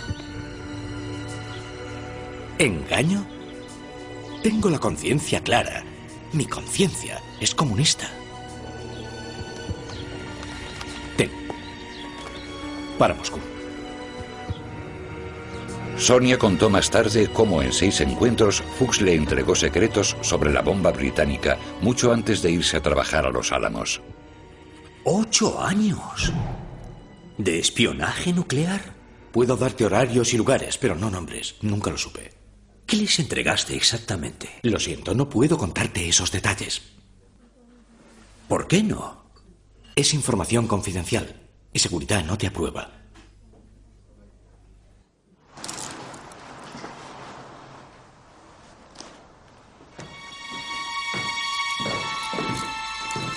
[2.59, 3.25] ¿Engaño?
[4.41, 5.83] Tengo la conciencia clara.
[6.33, 8.09] Mi conciencia es comunista.
[11.17, 11.29] Ten.
[12.97, 13.39] Para Moscú.
[15.97, 20.91] Sonia contó más tarde cómo en seis encuentros Fuchs le entregó secretos sobre la bomba
[20.91, 24.01] británica mucho antes de irse a trabajar a los Álamos.
[25.03, 26.33] ¿Ocho años?
[27.37, 28.93] ¿De espionaje nuclear?
[29.31, 31.55] Puedo darte horarios y lugares, pero no nombres.
[31.61, 32.31] Nunca lo supe.
[32.85, 34.49] ¿Qué les entregaste exactamente?
[34.63, 36.81] Lo siento, no puedo contarte esos detalles.
[38.47, 39.23] ¿Por qué no?
[39.95, 43.02] Es información confidencial y seguridad no te aprueba.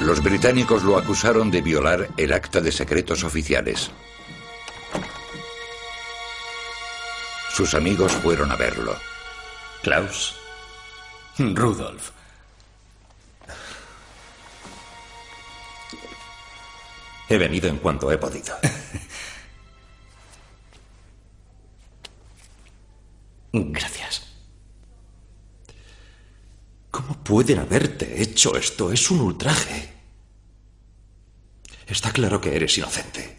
[0.07, 3.91] Los británicos lo acusaron de violar el acta de secretos oficiales.
[7.53, 8.95] Sus amigos fueron a verlo.
[9.83, 10.37] Klaus.
[11.39, 12.13] Rudolf.
[17.29, 18.57] He venido en cuanto he podido.
[23.53, 24.23] Gracias.
[26.93, 28.93] ¿Cómo pueden haberte hecho esto?
[28.93, 29.96] Es un ultraje.
[31.87, 33.37] Está claro que eres inocente.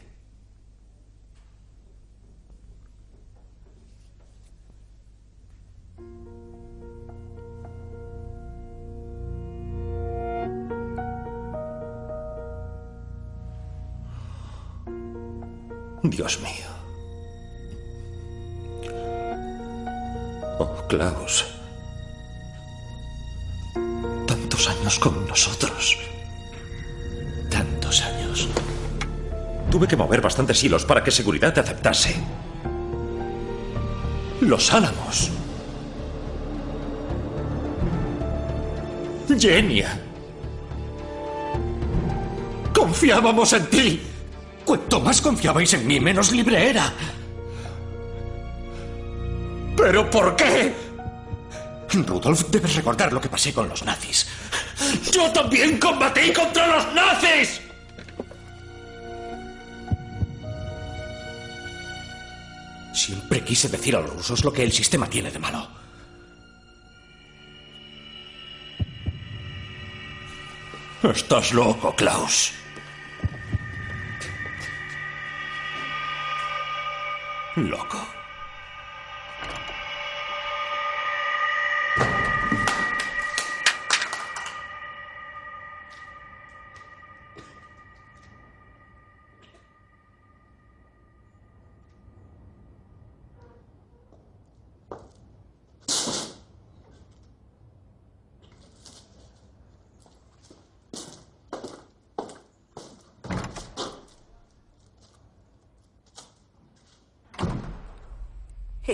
[16.03, 16.69] Dios mío.
[20.59, 21.45] Oh, Klaus.
[24.25, 26.06] Tantos años con nosotros.
[29.69, 32.15] Tuve que mover bastantes hilos para que seguridad te aceptase.
[34.41, 35.29] Los Álamos.
[39.37, 39.99] Genia.
[42.73, 44.01] Confiábamos en ti.
[44.63, 46.93] Cuanto más confiabais en mí, menos libre era.
[49.75, 50.73] ¿Pero por qué?
[51.93, 54.27] Rudolf, debes recordar lo que pasé con los nazis.
[55.11, 57.66] ¡Yo también combatí contra los nazis!
[63.47, 65.65] Quise decir a los rusos lo que el sistema tiene de malo.
[71.01, 72.51] Estás loco, Klaus.
[77.55, 78.16] Loco.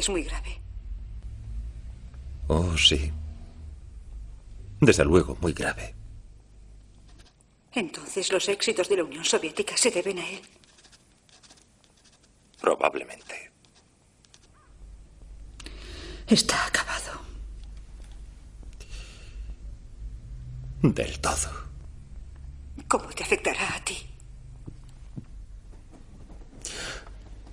[0.03, 0.59] Es muy grave.
[2.49, 3.09] Oh, sí.
[4.81, 5.95] Desde luego, muy grave.
[7.71, 10.41] Entonces los éxitos de la Unión Soviética se deben a él.
[12.59, 13.49] Probablemente.
[16.27, 17.21] Está acabado.
[20.81, 21.49] Del todo.
[22.89, 24.05] ¿Cómo te afectará a ti?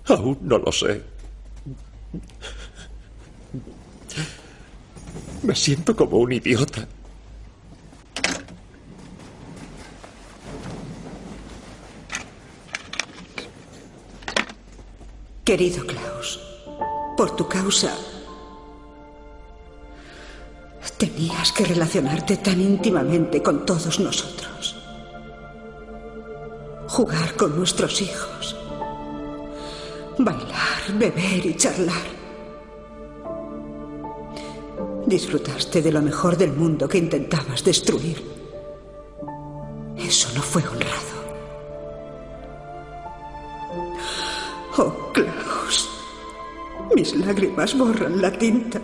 [0.09, 1.10] Aún no lo sé.
[5.43, 6.87] Me siento como un idiota.
[15.45, 16.39] Querido Klaus,
[17.17, 17.97] por tu causa
[21.01, 24.77] tenías que relacionarte tan íntimamente con todos nosotros.
[26.89, 28.55] Jugar con nuestros hijos.
[30.19, 32.20] Bailar, beber y charlar.
[35.11, 38.23] Disfrutaste de lo mejor del mundo que intentabas destruir.
[39.97, 41.17] Eso no fue honrado.
[44.79, 45.91] Oh, Klaus.
[46.95, 48.81] Mis lágrimas borran la tinta.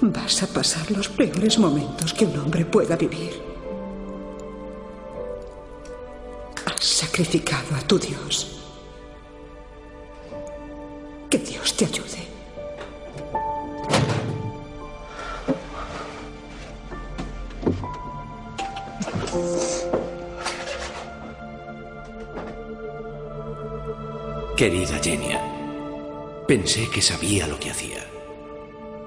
[0.00, 3.42] Vas a pasar los peores momentos que un hombre pueda vivir.
[6.64, 8.61] Has sacrificado a tu Dios.
[11.72, 12.22] Dios te ayude.
[24.56, 25.40] Querida Genia,
[26.46, 28.06] pensé que sabía lo que hacía.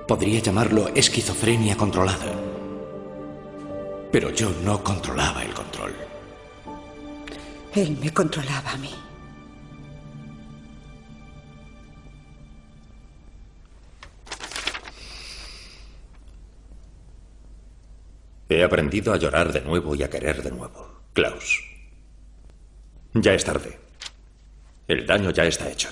[0.08, 2.34] Podría llamarlo esquizofrenia controlada.
[4.12, 5.94] Pero yo no controlaba el control.
[7.74, 9.05] Él me controlaba a mí.
[18.48, 21.02] He aprendido a llorar de nuevo y a querer de nuevo.
[21.14, 21.64] Klaus.
[23.14, 23.80] Ya es tarde.
[24.88, 25.90] El daño ya está hecho.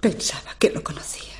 [0.00, 1.34] Pensaba que lo conocía.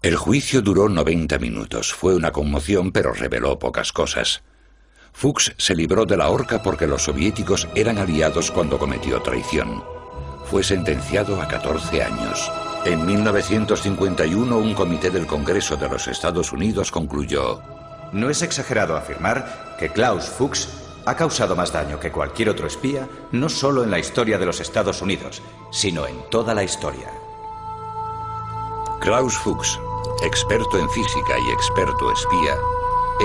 [0.00, 1.92] El juicio duró 90 minutos.
[1.92, 4.42] Fue una conmoción, pero reveló pocas cosas.
[5.18, 9.82] Fuchs se libró de la horca porque los soviéticos eran aliados cuando cometió traición.
[10.44, 12.52] Fue sentenciado a 14 años.
[12.84, 17.62] En 1951, un comité del Congreso de los Estados Unidos concluyó:
[18.12, 20.68] No es exagerado afirmar que Klaus Fuchs
[21.06, 24.60] ha causado más daño que cualquier otro espía, no solo en la historia de los
[24.60, 25.40] Estados Unidos,
[25.72, 27.10] sino en toda la historia.
[29.00, 29.80] Klaus Fuchs,
[30.22, 32.54] experto en física y experto espía,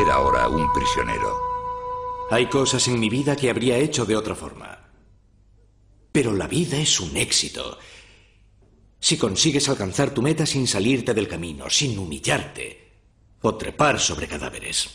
[0.01, 1.50] era ahora un prisionero.
[2.32, 4.79] Hay cosas en mi vida que habría hecho de otra forma.
[6.13, 7.77] Pero la vida es un éxito.
[9.01, 12.89] Si consigues alcanzar tu meta sin salirte del camino, sin humillarte
[13.41, 14.89] o trepar sobre cadáveres.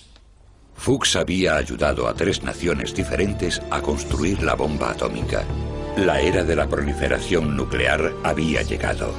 [0.76, 5.45] Fuchs había ayudado a tres naciones diferentes a construir la bomba atómica.
[5.99, 9.12] La era de la proliferación nuclear había llegado.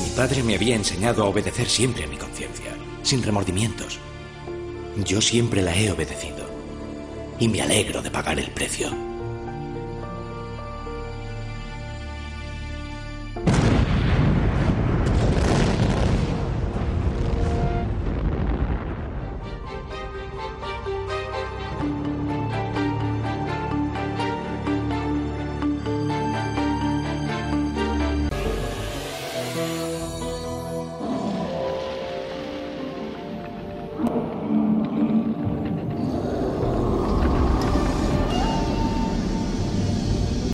[0.00, 3.98] Mi padre me había enseñado a obedecer siempre a mi conciencia, sin remordimientos.
[5.04, 6.41] Yo siempre la he obedecido.
[7.42, 9.11] Y me alegro de pagar el precio.